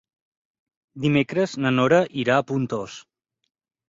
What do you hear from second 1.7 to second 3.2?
Nora irà a Pontós.